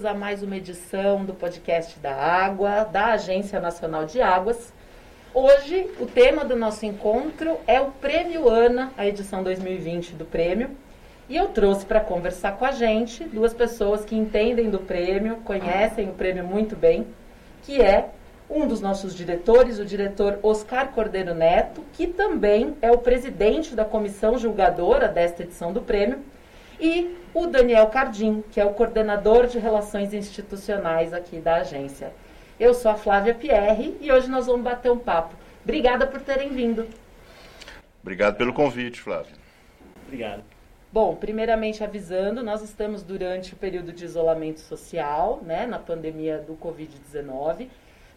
[0.00, 4.72] bem-vindos a mais uma edição do podcast da Água, da Agência Nacional de Águas.
[5.34, 10.70] Hoje, o tema do nosso encontro é o Prêmio ANA, a edição 2020 do prêmio.
[11.28, 16.08] E eu trouxe para conversar com a gente duas pessoas que entendem do prêmio, conhecem
[16.08, 17.06] o prêmio muito bem,
[17.62, 18.08] que é
[18.48, 23.84] um dos nossos diretores, o diretor Oscar Cordeiro Neto, que também é o presidente da
[23.84, 26.20] comissão julgadora desta edição do prêmio,
[26.80, 32.12] e o Daniel Cardim, que é o coordenador de relações institucionais aqui da agência.
[32.58, 35.34] Eu sou a Flávia Pierre e hoje nós vamos bater um papo.
[35.62, 36.86] Obrigada por terem vindo.
[38.02, 39.32] Obrigado pelo convite, Flávia.
[40.06, 40.42] Obrigado.
[40.92, 46.54] Bom, primeiramente avisando, nós estamos durante o período de isolamento social, né, na pandemia do
[46.54, 47.68] Covid-19.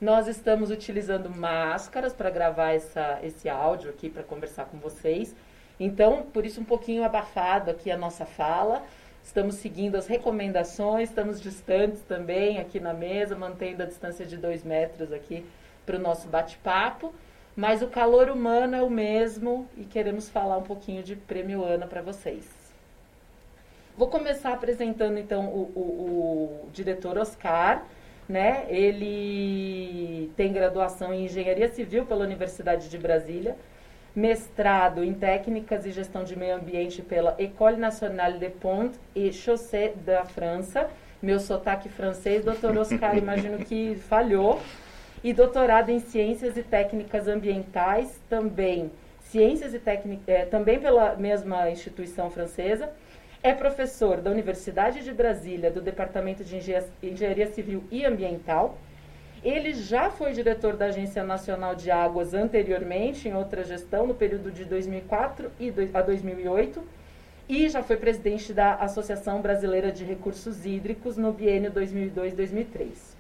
[0.02, 5.36] Nós estamos utilizando máscaras para gravar essa, esse áudio aqui para conversar com vocês.
[5.80, 8.84] Então, por isso um pouquinho abafado aqui a nossa fala.
[9.24, 14.64] Estamos seguindo as recomendações, estamos distantes também aqui na mesa, mantendo a distância de dois
[14.64, 15.46] metros aqui
[15.86, 17.14] para o nosso bate-papo.
[17.56, 21.86] Mas o calor humano é o mesmo e queremos falar um pouquinho de Prêmio Ana
[21.86, 22.50] para vocês.
[23.96, 27.86] Vou começar apresentando então o, o, o diretor Oscar.
[28.28, 28.66] Né?
[28.70, 33.56] Ele tem graduação em Engenharia Civil pela Universidade de Brasília,
[34.16, 39.94] mestrado em Técnicas e Gestão de Meio Ambiente pela École Nationale des Ponts et Chaussées
[40.06, 40.90] da França.
[41.22, 44.62] Meu sotaque francês, doutor Oscar, imagino que falhou.
[45.24, 48.92] E doutorado em Ciências e Técnicas Ambientais, também
[49.22, 52.92] Ciências e Técnicas, é, também pela mesma instituição francesa
[53.44, 56.56] é professor da Universidade de Brasília, do Departamento de
[57.02, 58.78] Engenharia Civil e Ambiental.
[59.44, 64.50] Ele já foi diretor da Agência Nacional de Águas anteriormente, em outra gestão, no período
[64.50, 65.52] de 2004
[65.94, 66.82] a 2008,
[67.50, 73.16] e já foi presidente da Associação Brasileira de Recursos Hídricos no biênio 2002-2003.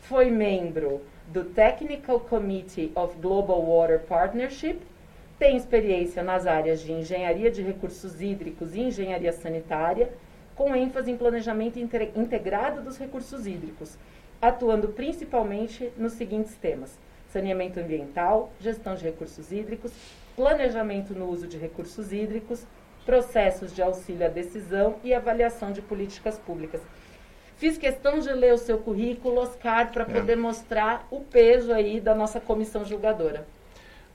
[0.00, 4.80] Foi membro do Technical Committee of Global Water Partnership
[5.42, 10.12] tem experiência nas áreas de engenharia de recursos hídricos e engenharia sanitária,
[10.54, 13.98] com ênfase em planejamento integrado dos recursos hídricos,
[14.42, 16.98] atuando principalmente nos seguintes temas:
[17.28, 19.92] saneamento ambiental, gestão de recursos hídricos,
[20.34, 22.66] planejamento no uso de recursos hídricos,
[23.06, 26.80] processos de auxílio à decisão e avaliação de políticas públicas.
[27.56, 30.06] Fiz questão de ler o seu currículo, Oscar, para é.
[30.06, 33.46] poder mostrar o peso aí da nossa comissão julgadora.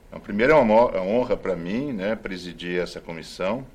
[0.08, 3.66] Então, primeiro é uma honra para mim né, presidir essa comissão.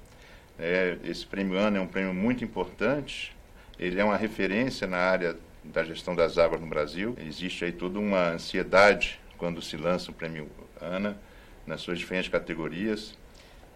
[0.60, 3.36] É, esse prêmio ANA é um prêmio muito importante.
[3.80, 7.16] Ele é uma referência na área da gestão das águas no Brasil.
[7.20, 10.50] Existe aí toda uma ansiedade quando se lança o prêmio
[10.82, 11.18] ANA
[11.66, 13.18] nas suas diferentes categorias.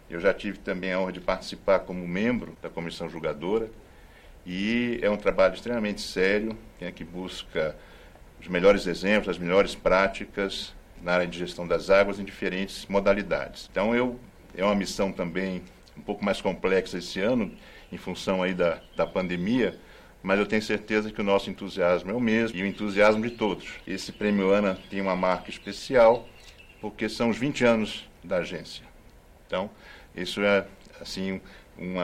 [0.09, 3.69] Eu já tive também a honra de participar como membro da comissão julgadora
[4.45, 7.75] e é um trabalho extremamente sério, é que busca
[8.39, 13.67] os melhores exemplos, as melhores práticas na área de gestão das águas em diferentes modalidades.
[13.69, 14.17] Então, eu,
[14.55, 15.63] é uma missão também
[15.97, 17.51] um pouco mais complexa esse ano,
[17.91, 19.77] em função aí da, da pandemia,
[20.21, 23.31] mas eu tenho certeza que o nosso entusiasmo é o mesmo e o entusiasmo de
[23.31, 23.67] todos.
[23.85, 26.27] Esse prêmio ANA tem uma marca especial,
[26.81, 28.83] porque são os 20 anos da agência.
[29.45, 29.69] Então,
[30.15, 30.65] isso é,
[30.99, 31.41] assim,
[31.77, 31.95] um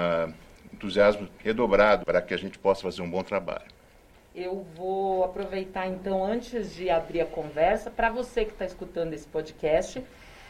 [0.71, 3.73] entusiasmo redobrado para que a gente possa fazer um bom trabalho.
[4.35, 9.27] Eu vou aproveitar então, antes de abrir a conversa, para você que está escutando esse
[9.27, 10.03] podcast,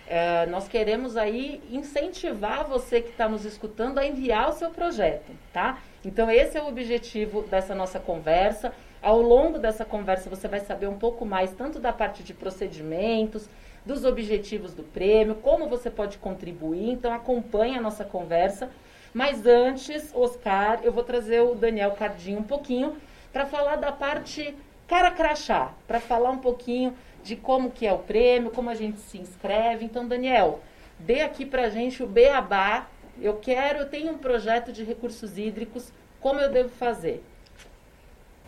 [0.07, 5.31] é, nós queremos aí incentivar você que está nos escutando a enviar o seu projeto,
[5.51, 5.79] tá?
[6.05, 8.73] Então esse é o objetivo dessa nossa conversa.
[9.01, 13.47] Ao longo dessa conversa você vai saber um pouco mais tanto da parte de procedimentos,
[13.85, 16.89] dos objetivos do prêmio, como você pode contribuir.
[16.89, 18.69] Então acompanhe a nossa conversa.
[19.13, 22.97] Mas antes, Oscar, eu vou trazer o Daniel Cardinho um pouquinho
[23.31, 24.55] para falar da parte
[24.87, 28.99] cara crachá, para falar um pouquinho de como que é o prêmio, como a gente
[28.99, 29.85] se inscreve.
[29.85, 30.59] Então, Daniel,
[30.99, 32.87] dê aqui para gente o beabá.
[33.21, 37.23] Eu quero, eu tenho um projeto de recursos hídricos, como eu devo fazer?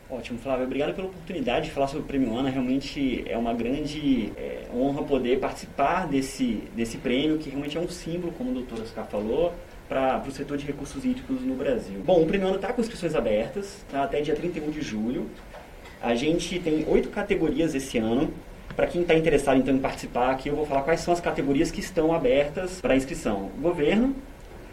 [0.10, 0.66] Ótimo, Flávio.
[0.66, 2.50] Obrigado pela oportunidade de falar sobre o Prêmio ANA.
[2.50, 7.90] Realmente é uma grande é, honra poder participar desse, desse prêmio, que realmente é um
[7.90, 9.54] símbolo, como o doutor Oscar falou,
[9.90, 12.02] para o setor de recursos hídricos no Brasil.
[12.06, 15.28] Bom, o primeiro ano está com inscrições abertas, tá, até dia 31 de julho.
[16.02, 18.32] A gente tem oito categorias esse ano.
[18.76, 21.72] Para quem está interessado então em participar aqui, eu vou falar quais são as categorias
[21.72, 23.50] que estão abertas para inscrição.
[23.60, 24.16] Governo,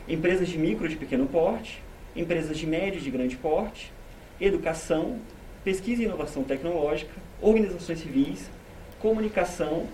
[0.08, 1.82] empresas de micro de pequeno porte,
[2.14, 3.92] empresas de médio e de grande porte,
[4.40, 5.18] educação,
[5.64, 8.50] pesquisa e inovação tecnológica, organizações civis,
[9.00, 9.86] comunicação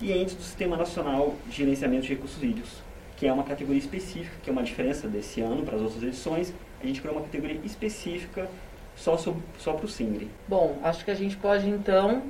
[0.00, 2.84] e entes do Sistema Nacional de Gerenciamento de Recursos Hídricos
[3.16, 6.52] que é uma categoria específica, que é uma diferença desse ano para as outras edições.
[6.82, 8.48] A gente criou uma categoria específica
[8.96, 10.30] só, só para o SINGRE.
[10.48, 12.22] Bom, acho que a gente pode então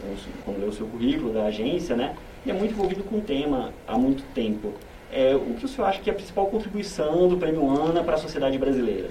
[0.44, 2.14] quando leu o seu currículo da agência, né?
[2.44, 4.74] E é muito envolvido com o tema há muito tempo.
[5.12, 8.14] É, o que o senhor acha que é a principal contribuição do Prêmio ANA para
[8.14, 9.10] a sociedade brasileira?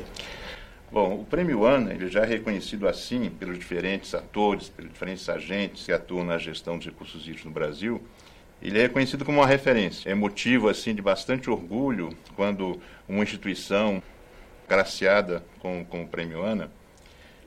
[0.92, 5.86] Bom, o Prêmio ANA ele já é reconhecido assim pelos diferentes atores, pelos diferentes agentes
[5.86, 8.02] que atuam na gestão de recursos hídricos no Brasil,
[8.62, 10.10] ele é reconhecido como uma referência.
[10.10, 14.02] É motivo assim de bastante orgulho quando uma instituição
[14.68, 16.72] graciada com, com o Prêmio ANA,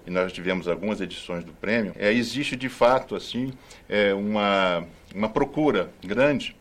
[0.06, 3.53] e nós tivemos algumas edições do prêmio, é, existe de fato assim
[3.88, 6.56] é, uma, uma procura grande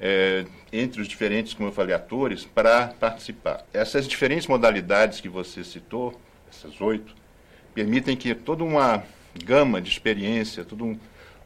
[0.00, 3.64] é, entre os diferentes, como eu falei, atores para participar.
[3.72, 6.18] Essas diferentes modalidades que você citou,
[6.50, 7.14] essas oito,
[7.74, 9.02] permitem que toda uma
[9.44, 10.98] gama de experiência, todo um,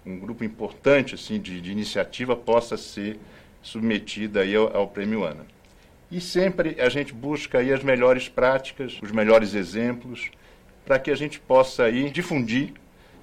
[0.04, 3.19] um grupo importante assim de, de iniciativa possa ser
[3.62, 5.46] submetida aí ao, ao Prêmio ANA.
[6.10, 10.31] E sempre a gente busca aí as melhores práticas, os melhores exemplos,
[10.84, 12.72] para que a gente possa aí difundir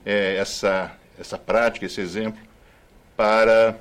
[0.06, 2.42] é, essa, essa prática, esse exemplo,
[3.16, 3.78] para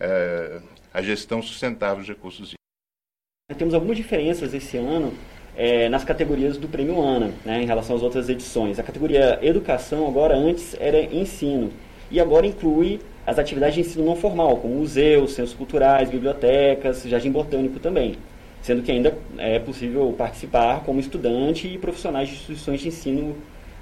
[0.00, 0.60] é,
[0.92, 3.58] a gestão sustentável dos recursos hídricos.
[3.58, 5.12] Temos algumas diferenças esse ano
[5.54, 8.78] é, nas categorias do Prêmio ANA, né, em relação às outras edições.
[8.78, 11.70] A categoria Educação agora antes era Ensino
[12.12, 17.30] e agora inclui as atividades de ensino não formal, como museus, centros culturais, bibliotecas, jardim
[17.30, 18.16] botânico também,
[18.60, 23.34] sendo que ainda é possível participar como estudante e profissionais de instituições de ensino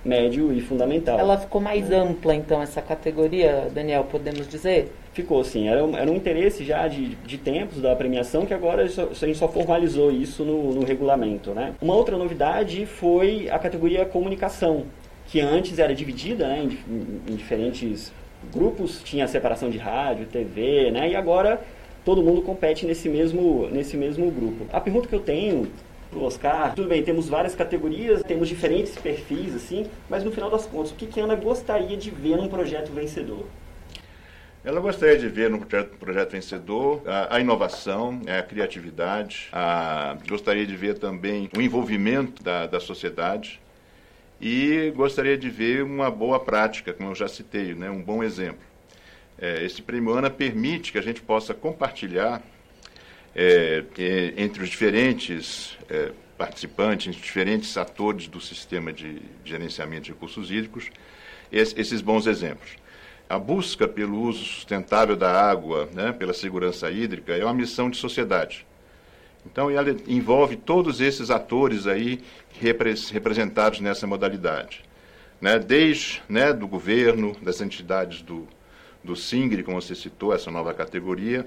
[0.04, 1.18] médio e fundamental.
[1.18, 4.92] Ela ficou mais ampla, então, essa categoria, Daniel, podemos dizer?
[5.12, 5.68] Ficou, sim.
[5.68, 9.36] Era um, era um interesse já de, de tempos da premiação que agora a gente
[9.36, 11.50] só formalizou isso no, no regulamento.
[11.50, 11.74] Né?
[11.82, 14.84] Uma outra novidade foi a categoria comunicação,
[15.30, 18.12] que antes era dividida né, em, em diferentes
[18.52, 21.62] grupos, tinha separação de rádio, TV, né, e agora
[22.04, 24.66] todo mundo compete nesse mesmo, nesse mesmo grupo.
[24.72, 25.70] A pergunta que eu tenho
[26.10, 30.66] pro Oscar, tudo bem, temos várias categorias, temos diferentes perfis, assim, mas no final das
[30.66, 33.46] contas, o que, que a Ana gostaria de ver num projeto vencedor?
[34.64, 40.66] Ela gostaria de ver no projeto, projeto vencedor a, a, inovação, a criatividade, a, gostaria
[40.66, 43.60] de ver também o envolvimento da, da sociedade,
[44.40, 48.64] e gostaria de ver uma boa prática, como eu já citei, né, um bom exemplo.
[49.38, 52.42] É, esse prêmio ANA permite que a gente possa compartilhar
[53.34, 60.50] é, é, entre os diferentes é, participantes, diferentes atores do sistema de, gerenciamento de recursos
[60.50, 60.90] hídricos,
[61.52, 62.76] esse, esses bons exemplos.
[63.28, 67.96] A busca pelo uso sustentável da água, né, pela segurança hídrica, é uma missão de
[67.96, 68.66] sociedade.
[69.44, 72.20] Então, ela envolve todos esses atores aí
[73.10, 74.84] representados nessa modalidade.
[75.40, 75.58] Né?
[75.58, 78.46] Desde né, do governo, das entidades do,
[79.02, 81.46] do SINGRE, como você citou, essa nova categoria,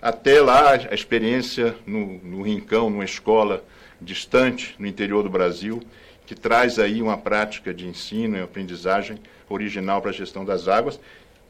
[0.00, 3.64] até lá a experiência no, no Rincão, numa escola
[4.00, 5.82] distante no interior do Brasil,
[6.26, 10.98] que traz aí uma prática de ensino e aprendizagem original para a gestão das águas,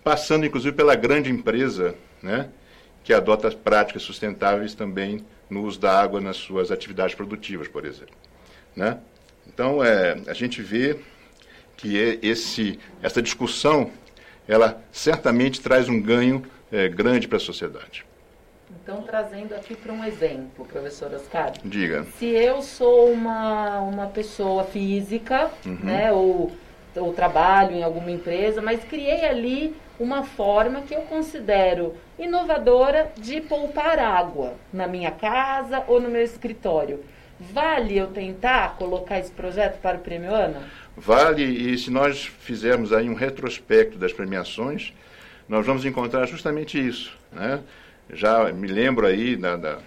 [0.04, 2.50] passando inclusive pela grande empresa, né,
[3.02, 8.14] que adota práticas sustentáveis também no uso da água nas suas atividades produtivas, por exemplo.
[8.74, 8.98] Né?
[9.46, 10.98] Então, é, a gente vê
[11.76, 13.90] que é esse, essa discussão,
[14.48, 18.04] ela certamente traz um ganho é, grande para a sociedade.
[18.82, 21.52] Então, trazendo aqui para um exemplo, professor Oscar.
[21.64, 22.04] Diga.
[22.18, 25.78] Se eu sou uma, uma pessoa física, uhum.
[25.82, 26.52] né, ou,
[26.96, 33.40] ou trabalho em alguma empresa, mas criei ali uma forma que eu considero inovadora de
[33.40, 37.04] poupar água na minha casa ou no meu escritório.
[37.38, 40.62] Vale eu tentar colocar esse projeto para o Prêmio ANA?
[40.96, 44.94] Vale, e se nós fizermos aí um retrospecto das premiações,
[45.46, 47.16] nós vamos encontrar justamente isso.
[47.30, 47.60] Né?
[48.10, 49.78] Já me lembro aí, na, na,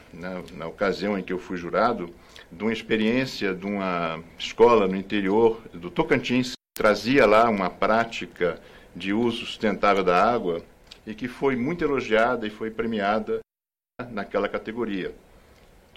[0.53, 2.13] na ocasião em que eu fui jurado,
[2.51, 8.59] de uma experiência de uma escola no interior do Tocantins, trazia lá uma prática
[8.95, 10.61] de uso sustentável da água
[11.05, 13.39] e que foi muito elogiada e foi premiada
[14.11, 15.13] naquela categoria.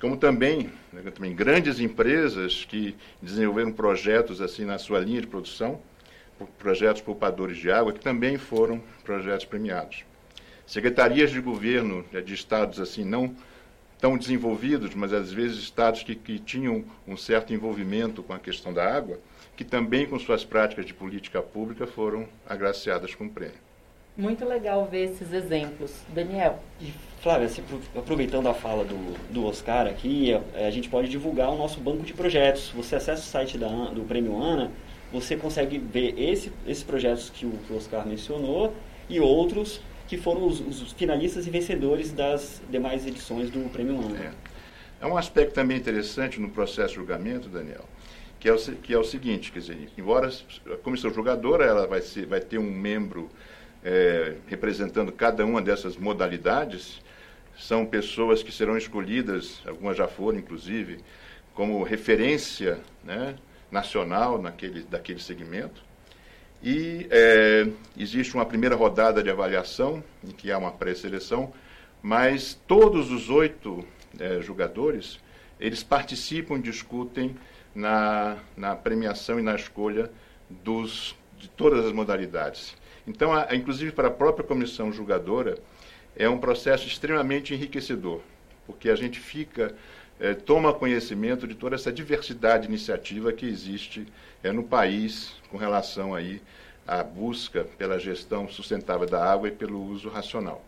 [0.00, 5.80] como também, né, também grandes empresas que desenvolveram projetos assim na sua linha de produção,
[6.58, 10.04] projetos poupadores de água, que também foram projetos premiados.
[10.66, 13.36] Secretarias de governo né, de estados assim não
[14.00, 18.72] tão desenvolvidos, mas às vezes estados que, que tinham um certo envolvimento com a questão
[18.72, 19.20] da água,
[19.62, 23.54] que também com suas práticas de política pública foram agraciadas com o prêmio.
[24.16, 25.94] Muito legal ver esses exemplos.
[26.08, 26.58] Daniel.
[26.80, 26.92] E,
[27.22, 27.48] Flávia,
[27.96, 32.02] aproveitando a fala do, do Oscar aqui, a, a, gente pode divulgar o nosso banco
[32.02, 32.72] de projetos.
[32.74, 34.72] Você acessa o site da, do Prêmio ANA,
[35.12, 38.74] você consegue ver esse, esses projetos que o, que o Oscar mencionou
[39.08, 44.18] e outros que foram os, os, finalistas e vencedores das demais edições do Prêmio ANA.
[44.18, 44.32] É.
[45.02, 47.84] é um aspecto também interessante no processo de julgamento, Daniel,
[48.42, 50.28] que é o, que é o seguinte, quer dizer, embora
[50.66, 53.30] a comissão julgadora ela vai, ser, vai ter um membro
[53.84, 57.00] é, representando cada uma dessas modalidades,
[57.56, 60.98] são pessoas que serão escolhidas, algumas já foram inclusive,
[61.54, 63.36] como referência né,
[63.70, 65.80] nacional naquele, daquele segmento.
[66.60, 71.52] E é, existe uma primeira rodada de avaliação, em que há uma pré-seleção,
[72.02, 73.86] mas todos os oito
[74.18, 75.20] é, jogadores,
[75.60, 77.36] eles participam, discutem
[77.74, 80.10] na, na premiação e na escolha
[80.48, 82.76] dos, de todas as modalidades.
[83.06, 85.58] Então, a, inclusive para a própria comissão julgadora,
[86.16, 88.20] é um processo extremamente enriquecedor,
[88.66, 89.74] porque a gente fica,
[90.20, 94.06] é, toma conhecimento de toda essa diversidade de iniciativa que existe
[94.42, 96.40] é, no país com relação aí
[96.86, 100.62] à busca pela gestão sustentável da água e pelo uso racional.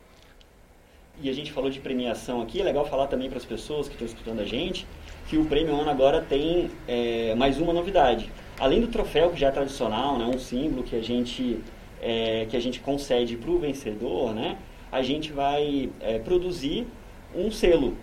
[1.20, 3.94] E a gente falou de premiação aqui, é legal falar também para as pessoas que
[3.94, 4.86] estão escutando a gente
[5.28, 8.30] que o Prêmio Ano agora tem é, mais uma novidade.
[8.58, 11.58] Além do troféu, que já é tradicional, né, um símbolo que a gente
[12.00, 14.58] é, que a gente concede para o vencedor, né,
[14.92, 16.86] a gente vai é, produzir
[17.34, 17.96] um selo.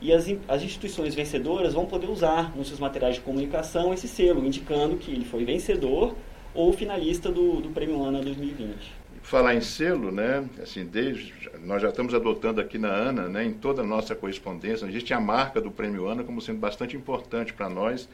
[0.00, 4.46] E as, as instituições vencedoras vão poder usar nos seus materiais de comunicação esse selo,
[4.46, 6.14] indicando que ele foi vencedor
[6.54, 8.97] ou finalista do, do Prêmio ANA 2020.
[9.28, 10.42] Falar em selo, né?
[10.62, 14.86] Assim, desde, nós já estamos adotando aqui na ANA, né, em toda a nossa correspondência,
[14.86, 18.08] existe a marca do Prêmio ANA como sendo bastante importante para nós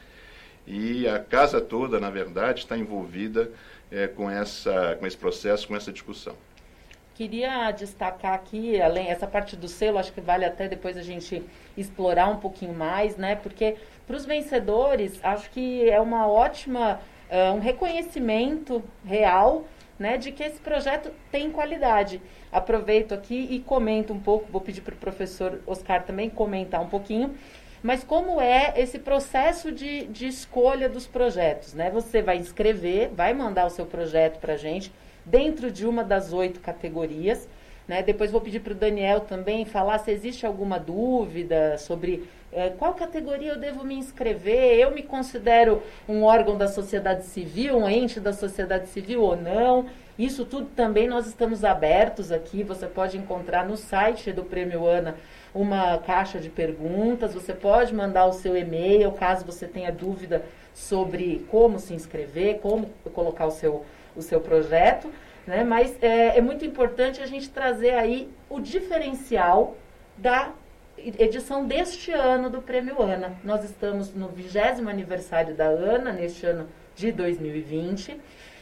[0.67, 3.49] e a casa toda, na verdade, está envolvida
[3.93, 6.35] é, com, essa, com esse processo, com essa discussão.
[7.15, 11.45] Queria destacar aqui, além essa parte do selo, acho que vale até depois a gente
[11.77, 13.37] explorar um pouquinho mais, né?
[13.37, 19.65] Porque para os vencedores, acho que é uma ótima, uh, um reconhecimento real,
[19.99, 22.21] né, de que esse projeto tem qualidade.
[22.51, 26.89] Aproveito aqui e comento um pouco, vou pedir para o professor Oscar também comentar um
[26.89, 27.35] pouquinho,
[27.83, 31.91] mas como é esse processo de, de escolha dos projetos, né?
[31.91, 34.91] Você vai inscrever, vai mandar o seu projeto para a gente
[35.25, 37.47] dentro de uma das oito categorias.
[37.87, 38.03] Né?
[38.03, 42.95] Depois vou pedir para o Daniel também falar se existe alguma dúvida sobre eh, qual
[42.95, 44.79] categoria eu devo me inscrever.
[44.79, 49.87] Eu me considero um órgão da sociedade civil, um ente da sociedade civil ou não.
[50.19, 52.63] Isso tudo também nós estamos abertos aqui.
[52.63, 55.17] Você pode encontrar no site do Prêmio Ana
[55.55, 57.35] uma caixa de perguntas.
[57.35, 62.89] Você pode mandar o seu e-mail caso você tenha dúvida sobre como se inscrever, como
[63.13, 63.85] colocar o seu,
[64.17, 65.11] o seu projeto.
[65.47, 65.65] Né?
[65.65, 69.77] Mas é, é muito importante a gente trazer aí o diferencial
[70.17, 70.53] da
[70.97, 73.33] edição deste ano do Prêmio ANA.
[73.43, 78.19] Nós estamos no 20 aniversário da ANA, neste ano de 2020.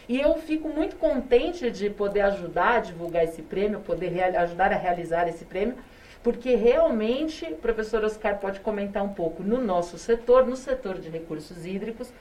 [0.08, 4.76] E eu fico muito contente de poder ajudar a divulgar esse prêmio, poder ajudar a
[4.76, 5.76] realizar esse prêmio,
[6.22, 11.08] porque realmente, o professor Oscar pode comentar um pouco, no nosso setor, no setor de
[11.08, 12.12] recursos hídricos,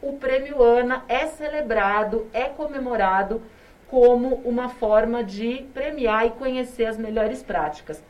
[0.00, 3.42] o prêmio ANA é celebrado, é comemorado
[3.88, 8.02] como uma forma de premiar e conhecer as melhores práticas.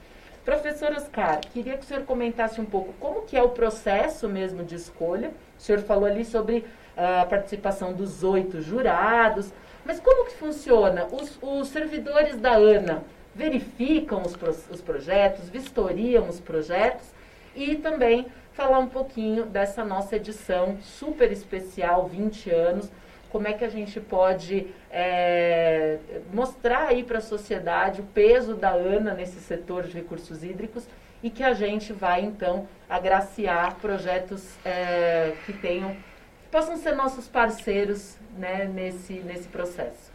[0.44, 4.64] Professor Oscar, queria que o senhor comentasse um pouco como que é o processo mesmo
[4.64, 5.30] de escolha.
[5.58, 6.64] O senhor falou ali sobre
[6.96, 9.52] a participação dos oito jurados,
[9.84, 11.06] mas como que funciona?
[11.12, 13.04] Os, os servidores da ANA
[13.34, 14.34] verificam os,
[14.68, 17.06] os projetos, vistoriam os projetos
[17.54, 22.90] e também falar um pouquinho dessa nossa edição super especial, 20 anos,
[23.30, 25.98] como é que a gente pode é,
[26.32, 30.86] mostrar aí para a sociedade o peso da ANA nesse setor de recursos hídricos
[31.22, 35.94] e que a gente vai então agraciar projetos é, que tenham
[36.42, 40.10] que possam ser nossos parceiros né, nesse, nesse processo.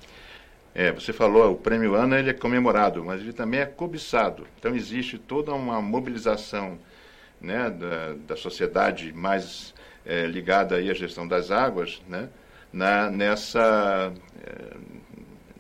[0.73, 4.47] É, você falou, o prêmio ANA ele é comemorado, mas ele também é cobiçado.
[4.57, 6.79] Então existe toda uma mobilização
[7.39, 12.29] né, da, da sociedade mais é, ligada aí à gestão das águas, né,
[12.73, 14.11] na, nessa,
[14.43, 14.77] é,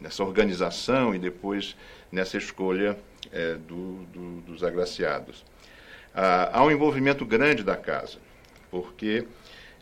[0.01, 1.77] nessa organização e depois
[2.11, 2.97] nessa escolha
[3.31, 5.45] é, do, do, dos agraciados.
[6.13, 8.17] há um envolvimento grande da casa,
[8.69, 9.25] porque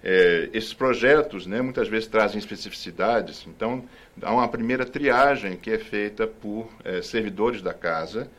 [0.03, 3.85] é, esses projetos né, muitas vezes trazem especificidades, então
[4.21, 8.29] há uma primeira triagem que é feita por é, servidores da casa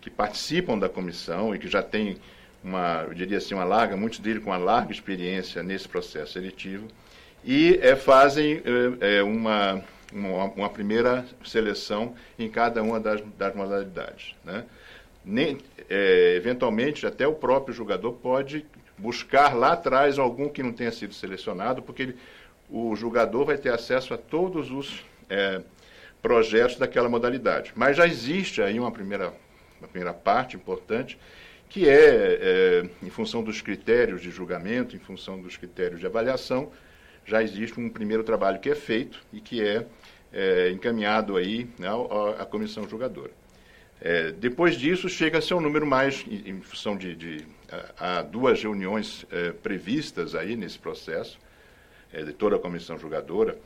[0.00, 2.18] que participam da comissão e que já têm
[2.62, 6.88] uma, eu diria assim, uma larga, muitos deles com uma larga experiência nesse processo seletivo,
[7.44, 8.62] e é, fazem
[9.00, 14.34] é, uma, uma, uma, primeira seleção em cada uma das, das modalidades.
[14.44, 14.64] Né?
[15.24, 15.58] Nem,
[15.88, 18.64] é, eventualmente, até o próprio jogador pode
[18.96, 22.16] buscar lá atrás algum que não tenha sido selecionado, porque ele,
[22.70, 25.04] o jogador vai ter acesso a todos os
[26.22, 27.72] projetos daquela modalidade.
[27.74, 29.32] Mas já existe aí uma primeira,
[29.78, 31.18] uma primeira parte importante,
[31.68, 36.70] que é, é, em função dos critérios de julgamento, em função dos critérios de avaliação,
[37.24, 39.86] já existe um primeiro trabalho que é feito e que é,
[40.32, 41.88] é encaminhado aí né,
[42.38, 43.30] à comissão julgadora.
[44.00, 47.46] É, depois disso, chega-se a um número mais, em, em função de, de
[47.98, 51.38] há duas reuniões é, previstas aí nesse processo,
[52.12, 53.56] é, de toda a comissão julgadora.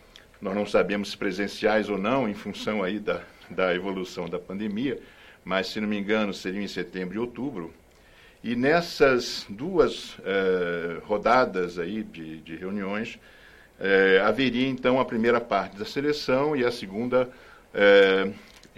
[0.40, 5.00] Nós não sabemos se presenciais ou não, em função aí da, da evolução da pandemia,
[5.44, 7.74] mas, se não me engano, seriam em setembro e outubro.
[8.42, 13.18] E nessas duas é, rodadas aí de, de reuniões,
[13.80, 17.30] é, haveria então a primeira parte da seleção e a segunda
[17.72, 18.30] é,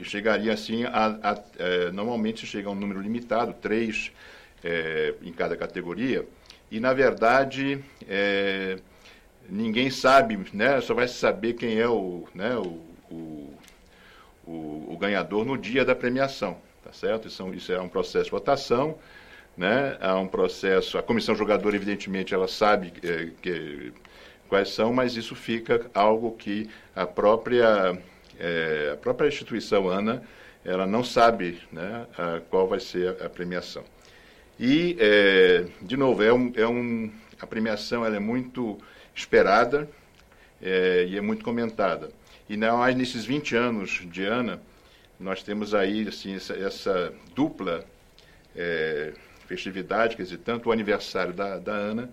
[0.02, 4.12] chegaria assim a, a, a, normalmente chega a um número limitado, três
[4.62, 6.26] é, em cada categoria,
[6.70, 8.78] e na verdade é,
[9.48, 12.80] ninguém sabe, né, só vai saber quem é o, né, o,
[13.10, 13.54] o,
[14.46, 17.26] o, o ganhador no dia da premiação, tá certo?
[17.28, 18.98] Isso, é isso é um processo de votação,
[19.56, 23.92] né, há um processo, a comissão jogadora evidentemente ela sabe é, que,
[24.50, 27.96] quais são, mas isso fica algo que a própria,
[28.38, 30.22] é, a própria instituição ANA
[30.64, 33.84] ela não sabe né, a, qual vai ser a premiação.
[34.58, 38.76] E, é, de novo, é um, é um, a premiação ela é muito
[39.14, 39.88] esperada
[40.60, 42.10] é, e é muito comentada.
[42.48, 44.60] E não mais nesses 20 anos de ANA,
[45.18, 47.84] nós temos aí assim, essa, essa dupla
[48.54, 49.12] é,
[49.46, 52.10] festividade, quer dizer, tanto o aniversário da, da ANA,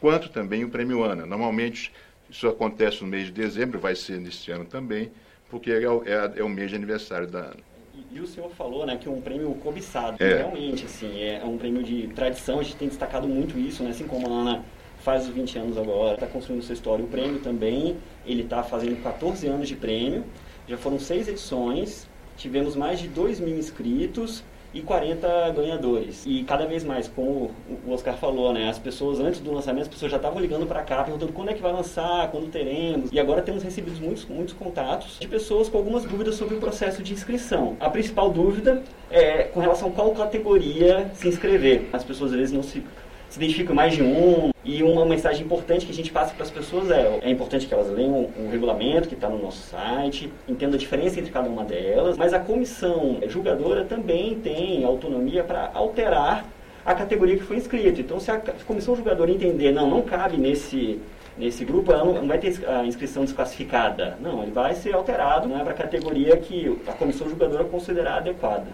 [0.00, 1.26] quanto também o Prêmio ANA.
[1.26, 1.92] Normalmente,
[2.30, 5.10] isso acontece no mês de dezembro, vai ser neste ano também,
[5.50, 7.68] porque é, é, é o mês de aniversário da ANA.
[8.12, 10.22] E o senhor falou, né, que é um prêmio cobiçado.
[10.22, 10.38] É.
[10.38, 14.06] Realmente, assim, é um prêmio de tradição, a gente tem destacado muito isso, né, assim
[14.06, 14.64] como a Ana
[15.00, 17.04] faz os 20 anos agora, está construindo sua história.
[17.04, 20.24] O prêmio também, ele está fazendo 14 anos de prêmio,
[20.66, 26.24] já foram seis edições, tivemos mais de 2 mil inscritos, e 40 ganhadores.
[26.26, 27.50] E cada vez mais, como
[27.86, 30.82] o Oscar falou, né, as pessoas antes do lançamento, as pessoas já estavam ligando para
[30.82, 33.10] cá, perguntando quando é que vai lançar, quando teremos.
[33.12, 37.02] E agora temos recebido muitos, muitos contatos de pessoas com algumas dúvidas sobre o processo
[37.02, 37.76] de inscrição.
[37.80, 41.88] A principal dúvida é com relação a qual categoria se inscrever.
[41.92, 42.82] As pessoas às vezes não se
[43.28, 44.50] se identificam mais de um.
[44.64, 47.74] E uma mensagem importante que a gente passa para as pessoas é: é importante que
[47.74, 51.64] elas leiam o regulamento que está no nosso site, entendam a diferença entre cada uma
[51.64, 56.44] delas, mas a comissão julgadora também tem autonomia para alterar
[56.84, 58.00] a categoria que foi inscrita.
[58.00, 61.00] Então, se a comissão julgadora entender, não, não cabe nesse
[61.38, 64.18] nesse grupo, ela não, vai ter a inscrição desclassificada.
[64.20, 68.66] Não, ele vai ser alterado né, para a categoria que a comissão julgadora considerar adequada.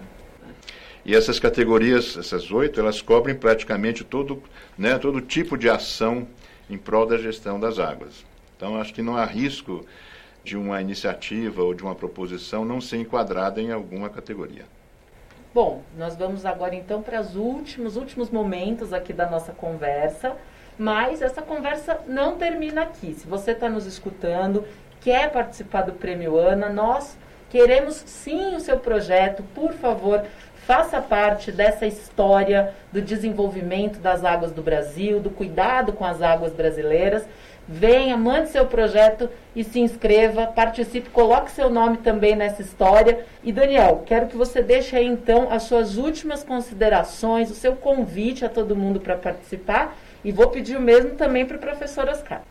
[1.05, 4.43] E essas categorias, essas oito, elas cobrem praticamente todo,
[4.77, 6.27] né, todo tipo de ação
[6.69, 8.25] em prol da gestão das águas.
[8.57, 9.85] Então, acho que não há risco
[10.43, 14.65] de uma iniciativa ou de uma proposição não ser enquadrada em alguma categoria.
[15.53, 20.37] Bom, nós vamos agora então para os últimos, últimos momentos aqui da nossa conversa,
[20.79, 23.15] mas essa conversa não termina aqui.
[23.15, 24.65] Se você está nos escutando,
[25.01, 27.17] quer participar do Prêmio ANA, nós
[27.51, 30.25] queremos sim o seu projeto, por favor,
[30.67, 36.53] faça parte dessa história do desenvolvimento das águas do Brasil, do cuidado com as águas
[36.53, 37.27] brasileiras.
[37.67, 43.25] Venha, mande seu projeto e se inscreva, participe, coloque seu nome também nessa história.
[43.43, 48.45] E Daniel, quero que você deixe aí então as suas últimas considerações, o seu convite
[48.45, 49.97] a todo mundo para participar.
[50.23, 52.43] E vou pedir o mesmo também para o professor Oscar.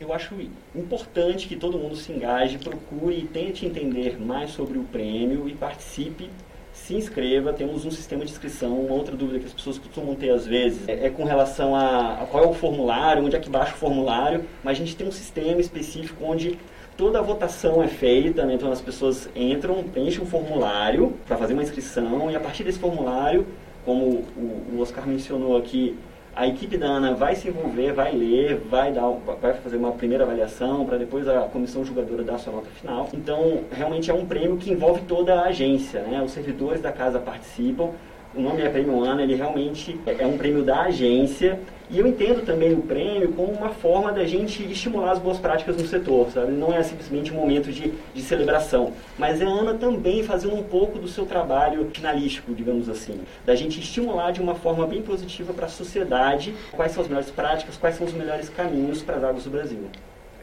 [0.00, 0.34] Eu acho
[0.74, 5.54] importante que todo mundo se engaje, procure e tente entender mais sobre o prêmio e
[5.54, 6.30] participe
[6.78, 8.80] se inscreva, temos um sistema de inscrição.
[8.80, 12.22] Uma outra dúvida que as pessoas costumam ter às vezes é, é com relação a,
[12.22, 15.06] a, qual é o formulário, onde é que baixa o formulário, mas a gente tem
[15.06, 16.58] um sistema específico onde
[16.96, 18.54] toda a votação é feita, né?
[18.54, 22.78] então as pessoas entram, preenchem um formulário para fazer uma inscrição e a partir desse
[22.78, 23.46] formulário,
[23.84, 25.96] como o, o Oscar mencionou aqui,
[26.38, 29.10] a equipe da ANA vai se envolver, vai ler, vai, dar,
[29.42, 33.08] vai fazer uma primeira avaliação para depois a comissão julgadora dar sua nota final.
[33.12, 36.22] Então, realmente é um prêmio que envolve toda a agência, né?
[36.22, 37.90] Os servidores da casa participam,
[38.34, 41.58] o nome é Prêmio Ana, ele realmente é um prêmio da agência
[41.90, 45.76] e eu entendo também o prêmio como uma forma da gente estimular as boas práticas
[45.76, 46.52] no setor, sabe?
[46.52, 50.62] Não é simplesmente um momento de, de celebração, mas é a Ana também fazendo um
[50.62, 55.54] pouco do seu trabalho finalístico, digamos assim, da gente estimular de uma forma bem positiva
[55.54, 59.24] para a sociedade quais são as melhores práticas, quais são os melhores caminhos para as
[59.24, 59.88] águas do Brasil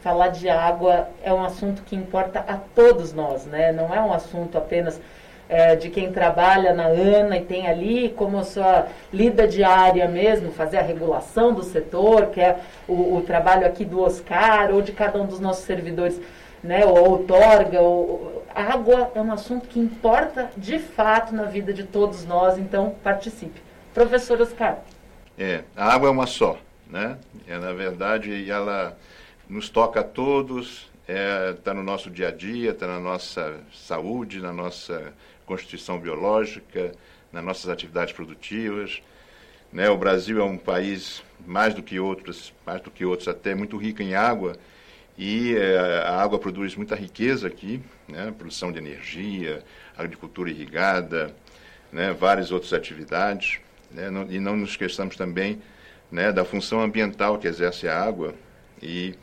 [0.01, 3.71] falar de água é um assunto que importa a todos nós, né?
[3.71, 5.01] Não é um assunto apenas
[5.47, 10.77] é, de quem trabalha na ANA e tem ali como sua lida diária mesmo, fazer
[10.77, 15.21] a regulação do setor, que é o, o trabalho aqui do Oscar ou de cada
[15.21, 16.19] um dos nossos servidores,
[16.63, 21.83] né, ou outorga, ou, água é um assunto que importa de fato na vida de
[21.83, 23.61] todos nós, então participe.
[23.93, 24.79] Professor Oscar.
[25.37, 26.57] É, a água é uma só,
[26.89, 27.17] né?
[27.45, 28.97] É, na verdade, ela
[29.49, 33.57] nos toca a todos, está é, tá no nosso dia a dia, está na nossa
[33.73, 35.13] saúde, na nossa
[35.45, 36.91] constituição biológica,
[37.31, 39.01] nas nossas atividades produtivas.
[39.71, 39.89] Né?
[39.89, 43.77] O Brasil é um país mais do que outros, mais do que outros até muito
[43.77, 44.55] rico em água
[45.17, 48.33] e é, a água produz muita riqueza aqui, né?
[48.37, 49.63] produção de energia,
[49.97, 51.33] agricultura irrigada,
[51.91, 52.13] né?
[52.13, 53.59] várias outras atividades.
[53.91, 54.09] Né?
[54.09, 55.61] Não, e não nos esqueçamos também
[56.11, 58.33] né, da função ambiental que exerce a água
[58.81, 59.15] e,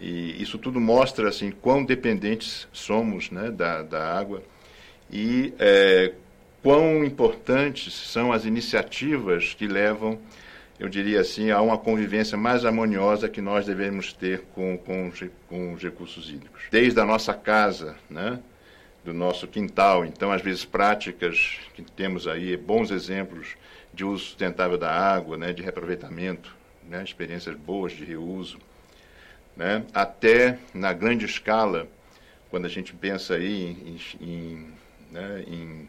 [0.00, 4.42] e isso tudo mostra assim quão dependentes somos né, da, da água
[5.12, 6.12] e é,
[6.62, 10.18] quão importantes são as iniciativas que levam,
[10.78, 15.12] eu diria assim, a uma convivência mais harmoniosa que nós devemos ter com, com,
[15.48, 16.62] com os recursos hídricos.
[16.70, 18.38] Desde a nossa casa, né,
[19.04, 23.56] do nosso quintal, então, às vezes, práticas que temos aí, bons exemplos
[23.92, 26.54] de uso sustentável da água, né, de reaproveitamento,
[26.88, 28.58] né, experiências boas de reuso,
[29.56, 31.88] né, até na grande escala,
[32.50, 33.76] quando a gente pensa aí
[34.20, 34.79] em, em
[35.10, 35.88] né, em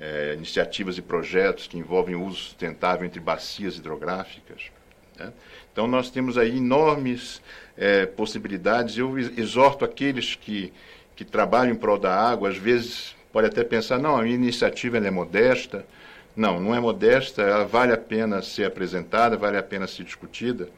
[0.00, 4.70] é, iniciativas e projetos que envolvem o uso sustentável entre bacias hidrográficas.
[5.18, 5.32] Né?
[5.72, 7.40] Então, nós temos aí enormes
[7.76, 8.96] é, possibilidades.
[8.96, 10.72] Eu exorto aqueles que,
[11.14, 14.98] que trabalham em prol da água, às vezes pode até pensar, não, a minha iniciativa
[14.98, 15.86] é modesta.
[16.34, 20.68] Não, não é modesta, ela vale a pena ser apresentada, vale a pena ser discutida.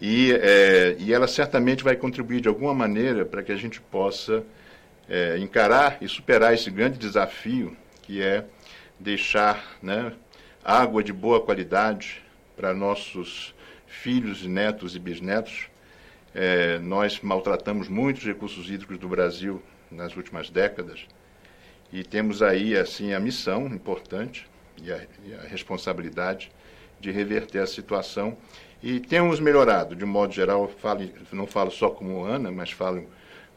[0.00, 4.42] E, é, e ela certamente vai contribuir de alguma maneira para que a gente possa
[5.10, 8.46] é, encarar e superar esse grande desafio que é
[8.98, 10.12] deixar né,
[10.64, 12.22] água de boa qualidade
[12.56, 13.52] para nossos
[13.88, 15.68] filhos, netos e bisnetos.
[16.32, 21.04] É, nós maltratamos muitos recursos hídricos do Brasil nas últimas décadas
[21.92, 24.46] e temos aí assim a missão importante
[24.80, 26.52] e a, e a responsabilidade
[27.00, 28.38] de reverter a situação
[28.80, 30.68] e temos melhorado de modo geral.
[30.68, 33.08] Falo, não falo só como Ana, mas falo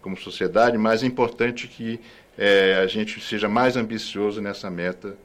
[0.04, 2.00] como sociedade, mas é importante que
[2.38, 5.16] é, a gente seja mais ambicioso nessa meta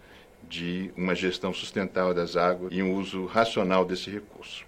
[0.48, 4.64] de uma gestão sustentável das águas e um uso racional desse recurso.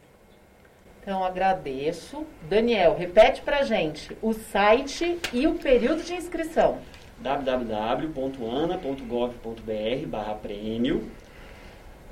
[1.00, 2.26] Então, agradeço.
[2.48, 6.78] Daniel, repete para a gente o site e o período de inscrição.
[7.18, 11.10] www.ana.gov.br barra prêmio.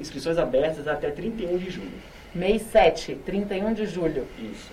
[0.00, 2.00] Inscrições abertas até 31 de julho.
[2.34, 4.26] Mês 7, 31 de julho.
[4.38, 4.70] Isso.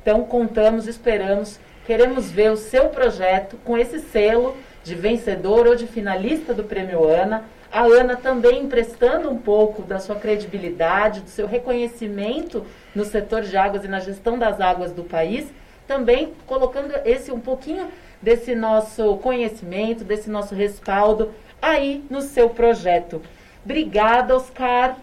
[0.00, 5.86] Então, contamos, esperamos Queremos ver o seu projeto com esse selo de vencedor ou de
[5.86, 7.44] finalista do Prêmio Ana.
[7.72, 12.64] A Ana também emprestando um pouco da sua credibilidade, do seu reconhecimento
[12.94, 15.46] no setor de águas e na gestão das águas do país,
[15.86, 17.88] também colocando esse um pouquinho
[18.20, 23.22] desse nosso conhecimento, desse nosso respaldo aí no seu projeto.
[23.64, 24.96] Obrigada, Oscar.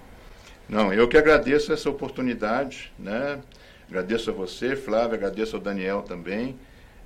[0.68, 3.40] Não, eu que agradeço essa oportunidade, né?
[3.88, 6.58] Agradeço a você, Flávia, agradeço ao Daniel também.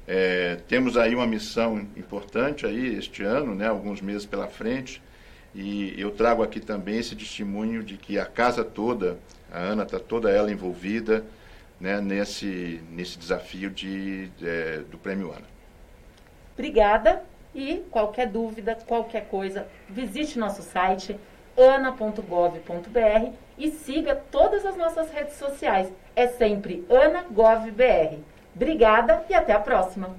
[0.07, 5.01] É, temos aí uma missão importante aí este ano, né, alguns meses pela frente,
[5.53, 9.17] e eu trago aqui também esse testemunho de que a casa toda,
[9.51, 11.23] a Ana está toda ela envolvida
[11.79, 15.45] né, nesse, nesse desafio de, é, do Prêmio Ana.
[16.53, 21.17] Obrigada e qualquer dúvida, qualquer coisa, visite nosso site
[21.57, 25.87] ana.gov.br e siga todas as nossas redes sociais.
[26.15, 28.19] É sempre AnaGovBR.
[28.55, 30.15] Obrigada e até a próxima!